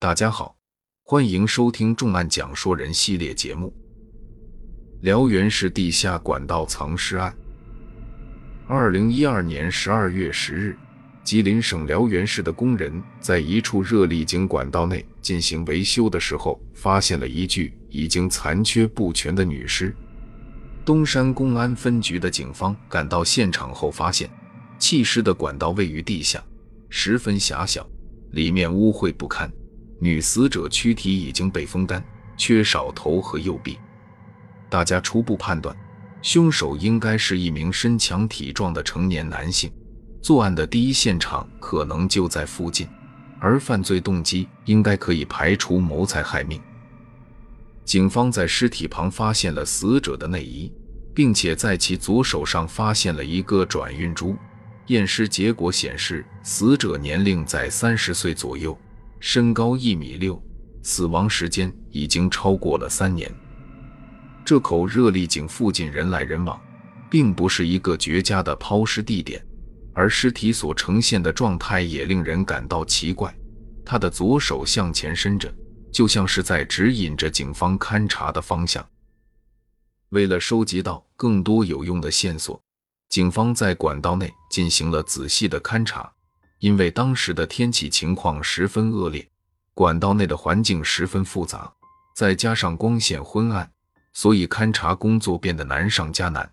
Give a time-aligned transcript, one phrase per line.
[0.00, 0.56] 大家好，
[1.02, 3.66] 欢迎收听重案讲说人系列节目
[5.02, 7.32] 《辽源市地下管道藏尸案》。
[8.68, 10.78] 二零一二年十二月十日，
[11.24, 19.92] 吉林省辽源市的工人在一处热力井管道内进行维修的时候，发现了一具已经残缺不全的女尸。
[20.84, 24.30] 东山公安分局的警方赶到现场后，发现
[24.78, 26.40] 弃尸的管道位于地下，
[26.88, 27.84] 十分狭小，
[28.30, 29.50] 里面污秽不堪。
[29.98, 32.02] 女死者躯体已经被风干，
[32.36, 33.78] 缺少头和右臂。
[34.68, 35.76] 大家初步判断，
[36.22, 39.72] 凶手应该是一名身强体壮的成年男性。
[40.20, 42.86] 作案的第一现场可能就在附近，
[43.40, 46.60] 而犯罪动机应该可以排除谋财害命。
[47.84, 50.70] 警方在尸体旁发现了死者的内衣，
[51.14, 54.36] 并且在其左手上发现了一个转运珠。
[54.88, 58.78] 验尸结果显示，死者年龄在三十岁左右，
[59.20, 60.42] 身高一米六，
[60.82, 63.32] 死亡时间已经超过了三年。
[64.44, 66.60] 这口热力井附近人来人往，
[67.10, 69.44] 并不是一个绝佳的抛尸地点，
[69.92, 73.34] 而尸体所呈现的状态也令人感到奇怪。
[73.84, 75.52] 他的左手向前伸着。
[75.90, 78.86] 就像是在指引着警方勘查的方向。
[80.10, 82.62] 为了收集到更多有用的线索，
[83.08, 86.12] 警方在管道内进行了仔细的勘查。
[86.58, 89.28] 因为当时的天气情况十分恶劣，
[89.74, 91.72] 管道内的环境十分复杂，
[92.14, 93.70] 再加上光线昏暗，
[94.12, 96.52] 所以勘察工作变得难上加难。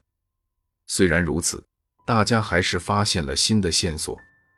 [0.85, 1.63] 虽然如此，
[2.05, 4.15] 大家还是发现了新的线索，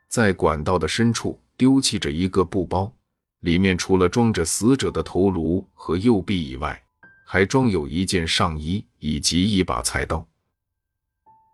[0.08, 2.92] 在管道的深处丢弃着一个布包。
[3.40, 6.82] 里面除了装着死者的头颅和右臂以外，
[7.24, 10.27] 还装有一件上衣以及一把菜刀。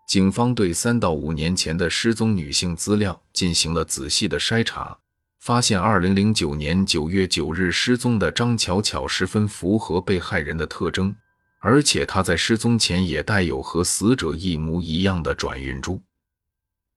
[0.06, 4.98] 警方对三到五年前的失踪女性资料进行了仔细的筛查，
[5.40, 11.14] 发现二零零九年九月九日失踪的张巧巧十分符合被害人的特征，
[11.60, 16.00] 而且她在失踪前也带有和死者一模一样的转运珠。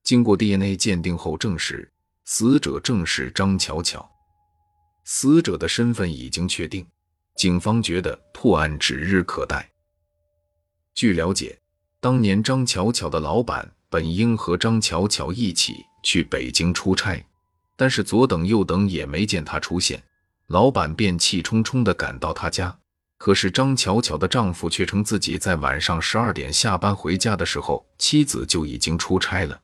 [0.03, 1.91] 经过 DNA 鉴定后证实，
[2.25, 4.07] 死者正是张巧巧。
[5.05, 6.85] 死者的身份已经确定，
[7.37, 9.69] 警方觉得破案指日可待。
[10.93, 11.57] 据了解，
[11.99, 17.25] 当年张巧巧的老板本应和张巧巧一起去北京出差，
[17.75, 20.01] 但是左等右等也没见她出现，
[20.47, 22.77] 老板便气冲冲地赶到她家。
[23.17, 29.59] 可是张巧巧的丈夫却称自己在晚上十二点下班回家的时候，妻子就已经出差了。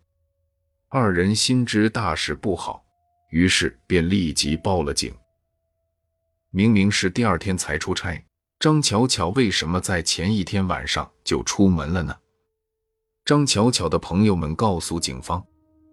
[0.90, 2.84] 二人心知大事不好，
[3.30, 5.14] 于是便立即报了警。
[6.50, 8.26] 明明是第二天才出差，
[8.60, 12.16] 张巧巧为什么在前一天晚上就出门了呢？
[13.26, 15.42] 张巧巧的朋友们告诉警方，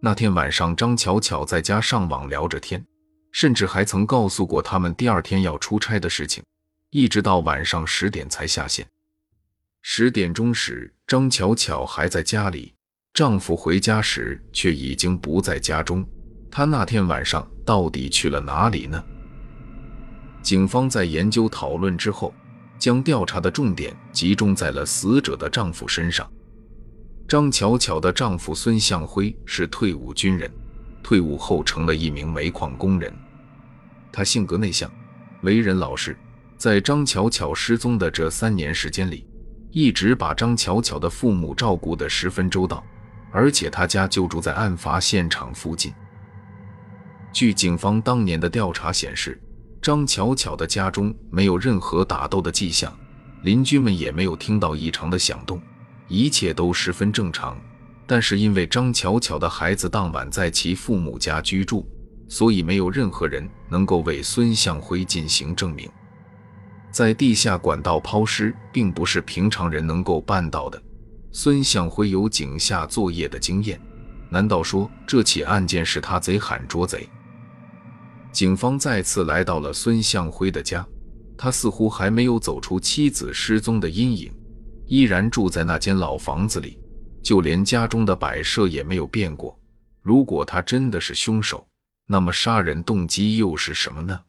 [0.01, 2.85] 那天晚上张巧巧在家上网聊着天，
[3.31, 6.43] 甚至还曾告诉过他们第二天要出差的事情，
[6.91, 8.85] 一直到晚上十点才下线。
[9.81, 12.75] 十点钟时，张巧巧还在家里，
[13.15, 16.05] 丈夫回家时却已经不在家中。
[16.51, 19.01] 她那天晚上到底去了哪里呢？
[20.43, 22.35] 警方在研究讨论之后，
[22.77, 26.29] 将调查的重点集中在了死者的丈夫身上。
[27.31, 30.51] 张巧巧的丈夫孙向辉是退伍军人，
[31.01, 33.15] 退伍后成了一名煤矿工人。
[34.11, 34.91] 他性格内向，
[35.43, 36.19] 为人老实，
[36.57, 39.25] 在张巧巧失踪的这三年时间里，
[39.71, 42.85] 一直把张巧巧的父母照顾得十分周到，
[43.31, 45.93] 而且他家就住在案发现场附近。
[47.33, 49.41] 据警方当年的调查显示。
[49.81, 52.93] 张巧巧的家中没有任何打斗的迹象，
[53.45, 55.63] 邻居们也没有听到异常的响动，
[56.11, 57.57] 一切都十分正常。
[58.07, 61.87] 但是因为张巧巧的孩子当晚在其父母家居住，
[62.29, 65.89] 所以没有任何人能够为孙向辉进行证明。
[66.91, 70.83] 在地下管道抛尸，并不是平常人能够办到的。
[71.31, 73.81] 孙向辉有井下作业的经验，
[74.29, 77.09] 难道说这起案件是他贼喊捉贼？
[78.33, 80.85] 警方再次来到了孙向辉的家，
[81.37, 84.33] 他似乎还没有走出妻子失踪的阴影，
[84.91, 86.77] 依然住在那间老房子里，
[87.23, 89.57] 就连家中的摆设也没有变过。
[90.03, 91.65] 如果他真的是凶手，
[92.07, 94.21] 那么杀人动机又是什么呢？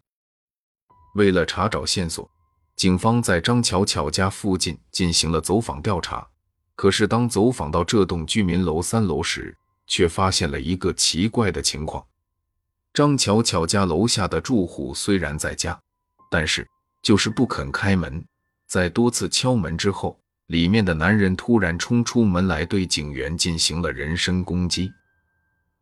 [1.16, 2.30] 为了查找线索，
[2.76, 6.26] 警方在张巧巧家附近进行了走访调查。
[6.76, 9.58] 可是当走访到这栋居民楼三楼时，
[9.88, 12.06] 却发现了一个奇怪的情况。
[12.94, 15.80] 张巧巧家楼下的住户虽然在家，
[16.30, 16.68] 但是
[17.02, 18.24] 就是不肯开门。
[18.68, 20.18] 在多次敲门之后，
[20.52, 24.92] 里面的男人突然冲出门来，对警员进行了人身攻击。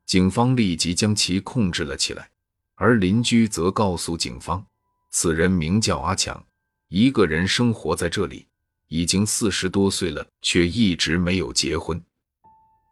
[0.06, 2.30] 警方立即将其控制了起来，
[2.76, 4.64] 而邻居则告诉警方，
[5.10, 6.46] 此人名叫阿强，
[6.90, 8.46] 一个人生活在这里，
[8.90, 12.00] 已经四十多岁了，却一直没有结婚。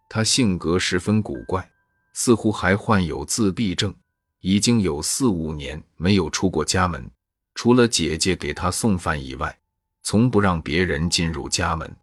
[0.09, 1.69] 他性格十分古怪，
[2.13, 3.93] 似乎还患有自闭症，
[4.39, 7.07] 已经有四五年没有出过家门，
[7.53, 9.56] 除了姐姐给他送饭以外，
[10.09, 11.93] 从不让别人进入家门。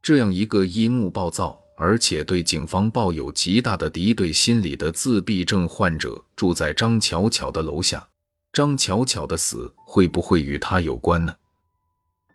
[0.00, 8.08] 这样一个易怒暴躁，而且对警方抱有极大的敌对心理的自闭症患者，住在张巧巧的楼下。
[8.52, 11.34] 张巧巧的死会不会与他有关呢？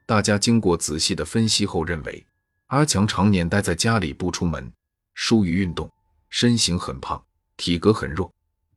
[0.06, 2.26] 大家经过仔细的分析后认为，
[2.66, 4.70] 阿强常年待在家里不出门，
[5.14, 5.90] 疏于运动，
[6.28, 7.24] 身形很胖，
[7.56, 8.30] 体格很弱。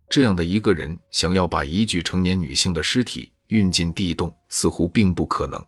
[0.09, 5.63] 这样的一个人，想要把一具成年女性的尸体运进地洞，似乎并不可能。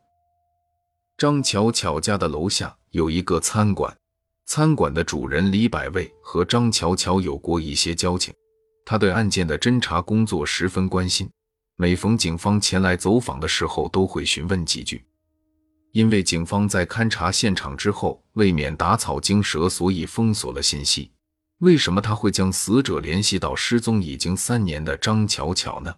[1.18, 3.94] 张巧巧家的楼下有一个餐馆，
[4.46, 8.32] 餐馆的主人李百味和张巧巧有过一些交情，
[8.86, 11.30] 他对案件的侦查工作十分关心，
[11.76, 15.04] 每逢警方前来走访的时候，都会询问几句。
[15.92, 21.10] 因为警方在勘察现场之后，未免打草惊蛇，所以封锁了信息。
[21.58, 25.94] 为什么他会将死者联系到失踪已经三年的张巧巧呢？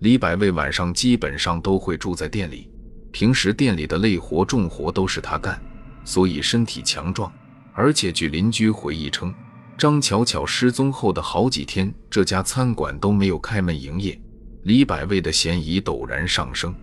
[0.00, 2.70] 李百味晚上基本上都会住在店里。
[3.12, 5.58] 平时店里的累活重活都是他干，
[6.04, 7.32] 所以身体强壮。
[7.72, 9.34] 而且据邻居回忆称，
[9.78, 14.20] 张巧巧失踪后的好几天，这家餐馆都没有开门营业，
[14.64, 16.74] 李百味的嫌疑陡然上升。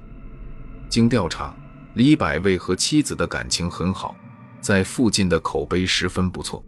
[0.89, 1.55] 经调查，
[1.93, 4.15] 李百味和妻子的感情很好，
[4.59, 6.63] 在附近的口碑十分不错。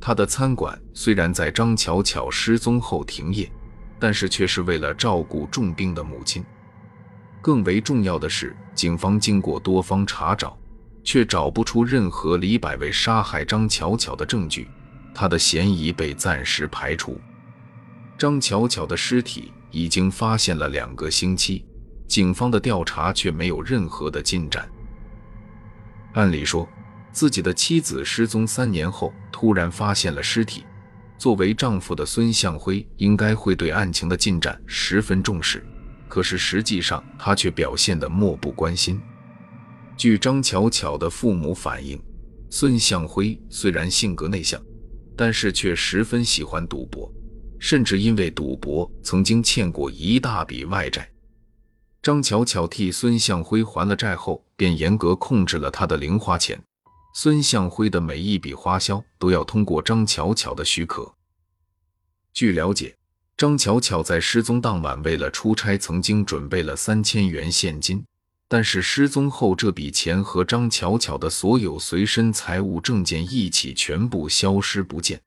[0.00, 3.50] 他的餐馆虽然在张巧巧失踪后停业，
[4.00, 6.44] 但是却是为了照顾重病的母亲。
[7.42, 10.58] 更为重要的是，警方经过多方查找，
[11.04, 14.68] 却找不出任何李百味杀害张巧巧的证据，
[15.14, 17.20] 他的嫌疑被暂时排除。
[18.18, 21.64] 张巧巧的尸体已经发现了两个星期，
[22.06, 24.68] 警方的调查却没有任何的进展。
[26.12, 26.68] 按理说，
[27.12, 30.64] 自己的妻子失踪三年后突然发现了尸体，
[31.20, 35.62] 作为丈夫的孙向辉应该会对案情的进展十分重视。
[36.08, 38.98] 可是实际上，他却表现得漠不关心。
[39.98, 42.02] 据张巧巧的父母反映，
[42.48, 44.58] 孙向辉虽然性格内向，
[45.14, 47.12] 但是却十分喜欢赌博，
[47.58, 51.06] 甚至因为赌博曾经欠过一大笔外债。
[52.00, 56.58] 张巧巧替孙向辉还了债后，便严格控制了他的零花钱。
[57.12, 61.14] 孙向辉的每一笔花销都要通过张巧巧的许可。
[62.32, 62.96] 据了解。
[63.36, 68.04] 张巧巧在失踪当晚，为了出差，曾经准备了三千元现金。
[68.48, 75.18] 但是失踪后，这笔钱和张巧巧的所有随身财物、证件一起全部消失不见。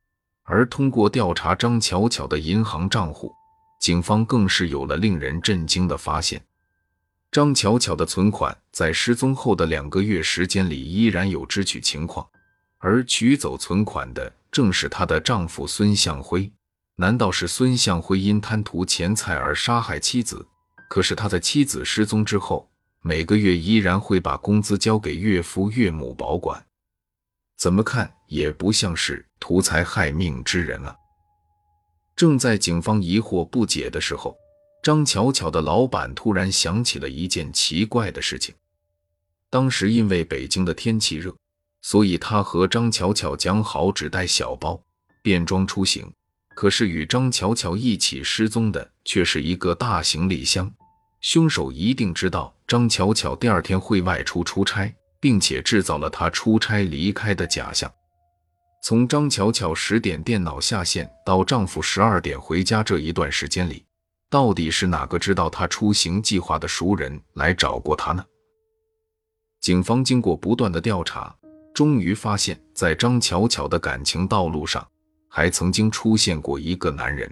[0.43, 3.33] 而通过调查张巧巧的银行账户，
[3.81, 6.39] 警方更是有了令人震惊的发现：
[7.33, 12.29] 张巧巧的存款在失踪后的两个月时间里依然有支取情况，
[12.77, 16.51] 而取走存款的正是她的丈夫孙向辉。
[16.95, 20.45] 难道是孙向辉因贪图钱财而杀害妻子？
[20.87, 22.69] 可是他在妻子失踪之后，
[23.01, 26.63] 每个月依然会把工资交给岳父岳母保管，
[27.57, 30.95] 怎么看也不像是图财害命之人啊！
[32.15, 34.37] 正在警方疑惑不解的时候，
[34.83, 38.53] 张巧巧的老板突然想起了一件奇怪的事情。
[39.49, 41.33] 当时因为北京的天气热，
[41.81, 44.77] 所以他和张巧巧讲好只带小包，
[45.21, 46.11] 便装出行。
[46.53, 50.69] 可是与张巧巧一起失踪的却是一个大行李箱，
[51.21, 57.89] 凶手一定知道张巧巧第二天会外出出差，并且制造了她出差离开的假象。
[58.83, 63.85] 从张巧巧十点电脑下线到丈夫十二点回家这一段时间里，
[64.33, 68.25] 到底是哪个知道她出行计划的熟人来找过她呢？
[69.59, 71.35] 警方经过不断的调查，
[71.71, 74.83] 终于发现，在张巧巧的感情道路上。
[75.29, 77.31] 还曾经出现过一个男人，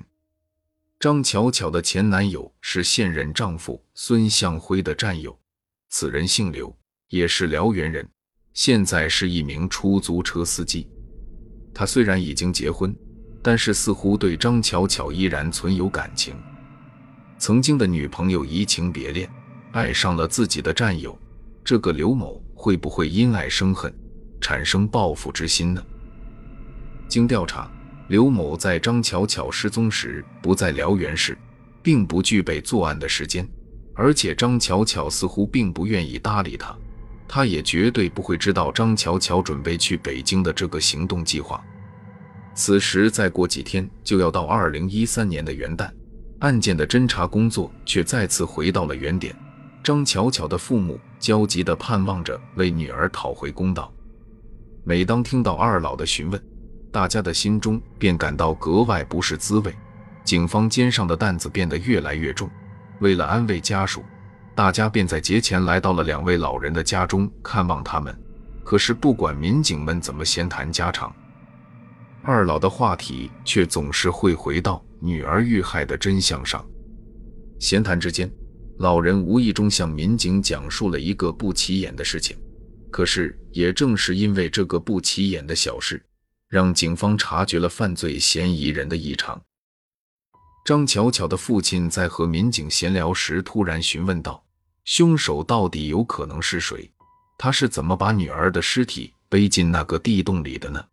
[1.00, 5.36] 张巧巧的前男友是现任丈夫孙向辉的战友，
[5.90, 6.72] 此人姓刘，
[7.10, 8.08] 也是辽源人，
[8.54, 10.88] 现在是一名出租车司机。
[11.74, 12.96] 他虽然已经结婚，
[13.42, 16.36] 但是似乎对张巧巧依然存有感情。
[17.42, 19.28] 曾经的女朋友移情别恋，
[19.72, 21.18] 爱上了自己的战友，
[21.66, 23.92] 这个刘某会不会因爱生恨，
[24.40, 25.84] 产生报复之心呢？
[27.08, 27.68] 经调查。
[28.10, 31.36] 刘某在张巧巧失踪时不在辽源市，
[31.82, 33.50] 并不具备作案的时间，
[33.96, 36.78] 而且张巧巧似乎并不愿意搭理他，
[37.28, 41.60] 他也绝对不会知道张巧巧准备去北京的这个行动计划。
[42.54, 45.90] 此时再过几天就要到二零一三年的元旦，
[46.42, 49.36] 案件的侦查工作却再次回到了原点。
[49.84, 53.92] 张巧巧的父母焦急地盼望着为女儿讨回公道。
[54.84, 56.44] 每当听到二老的询问，
[56.92, 59.74] 大家的心中便感到格外不是滋味。
[60.24, 62.50] 警方肩上的担子变得越来越重。
[63.00, 64.04] 为了安慰家属，
[64.54, 68.16] 大家便在节前来到了两位老人的家中看望他们。
[68.64, 71.12] 可是，不管民警们怎么闲谈家常，
[72.24, 76.66] 二老的话题却总是会回到女儿遇害的真相上。
[77.60, 78.32] 闲谈之间，
[78.78, 82.38] 老人无意中向民警讲述了一个不起眼的事情。
[82.92, 86.04] 可是，也正是因为这个不起眼的小事，
[86.48, 89.42] 让警方察觉了犯罪嫌疑人的异常。
[90.66, 94.44] 张巧巧的父亲在和民警闲聊时，突然询问道
[94.86, 96.92] ：“凶手到底有可能是谁？
[97.38, 100.86] 他是怎么把女儿的尸体背进那个地洞里的呢？”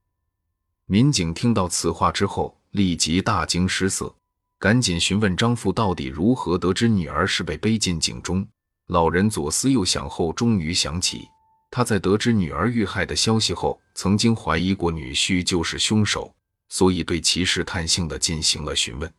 [0.86, 4.14] 民警听到此话之后，立即大惊失色，
[4.58, 8.46] 赶紧询问张父到底如何得知女儿是被背进井中。
[8.88, 11.28] 老人左思右想后，终于想起，
[11.70, 16.34] 他在得知女儿遇害的消息后，曾经怀疑过女婿就是凶手，
[16.68, 19.12] 所以对其试探性的进行了询问。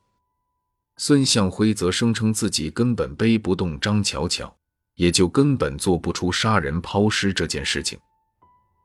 [0.98, 4.54] 孙向辉则声称自己根本背不动张巧巧，
[4.96, 7.98] 也就根本做不出杀人抛尸这件事情。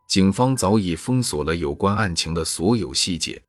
[0.06, 3.42] 警方早已封锁了有关案情的所有细节，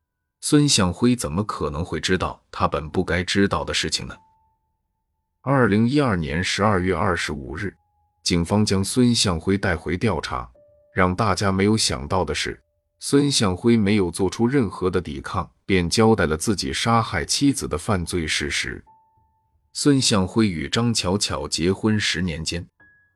[0.47, 4.15] 孙向辉怎么可能会知道他本不该知道的事情呢？
[5.41, 7.75] 二零一二年十二月二十五日，
[8.21, 10.47] 警方将孙向辉带回调查。
[10.93, 12.61] 让大家没有想到的是，
[12.99, 18.85] 孙向辉没有做出任何的抵抗，便交代了自己杀害妻子的犯罪事实。
[19.73, 22.63] 孙向辉与张巧巧结婚十年间，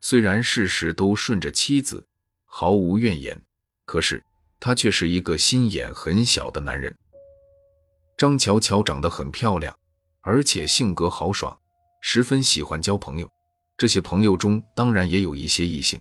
[0.01, 2.03] 虽然事事都顺着妻子。
[2.47, 3.39] 毫无怨言，
[3.85, 4.23] 可是
[4.59, 6.91] 他却是一个心眼很小的男人。
[8.19, 9.73] 张巧巧长得很漂亮，
[10.19, 11.57] 而且性格豪爽，
[12.01, 13.31] 十分喜欢交朋友。
[13.77, 15.97] 这些朋友中当然也有一些异性。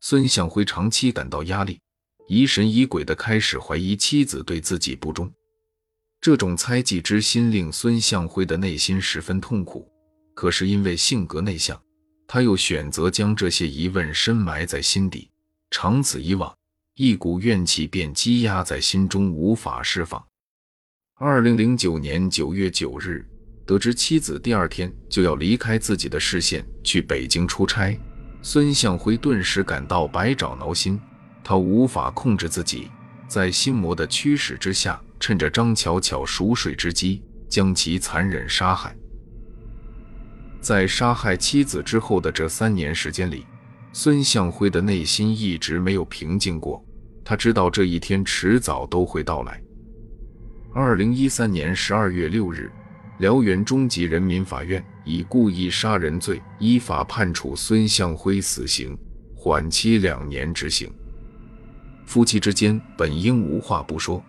[0.00, 1.78] 孙向辉长期感到压力，
[2.26, 5.30] 疑神疑鬼的开始怀疑妻子对自己不忠。
[6.22, 9.86] 这种猜忌之心令孙向辉的内心十分痛苦。
[10.34, 11.78] 可是因为性格内向，
[12.26, 15.30] 他又选择将这些疑问深埋在心底。
[15.70, 16.56] 长此以往，
[16.94, 20.24] 一股怨气便积压在心中，无法释放。
[21.20, 23.26] 二零零九年九月九日，
[23.66, 27.98] 得知妻子第二天就要离开自己的视线去北京出差，
[28.40, 30.96] 孙向辉顿时感到百爪挠心。
[31.42, 32.88] 他无法控制自己，
[33.26, 38.96] 在心魔的驱使之下，趁着张巧巧熟睡之机，将其残忍杀害。
[40.60, 43.44] 在杀害妻子之后的这三年时间里，
[43.92, 46.80] 孙向辉的内心一直没有平静过，
[47.24, 49.60] 他知道这一天迟早都会到来。
[50.74, 52.70] 二零一三年十二月六日，
[53.18, 58.96] 辽源中级人民法院以故意杀人罪依法判处孙向辉死刑，
[59.34, 60.92] 缓期两年执行。
[62.04, 64.22] 夫妻之间本应无话不说，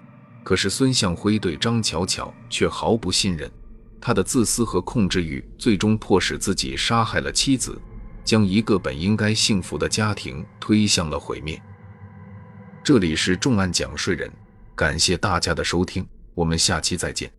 [0.43, 3.51] 可是孙向辉对张巧巧却毫不信任，
[3.99, 7.79] 他的自私和控制欲最终迫使自己杀害了妻子。
[8.23, 11.59] 将一个本应该幸福的家庭推向了毁灭。
[12.83, 14.31] 这里是重案讲税人，
[14.75, 16.05] 感谢大家的收听，
[16.39, 17.38] 我们下期再见。